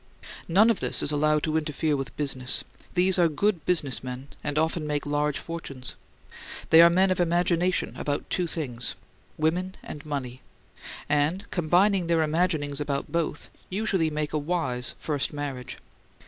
[0.47, 2.63] None of this is allowed to interfere with business;
[2.95, 5.93] these are "good business men," and often make large fortunes.
[6.71, 8.95] They are men of imagination about two things
[9.37, 10.41] women and money,
[11.07, 15.77] and, combining their imaginings about both, usually make a wise first marriage.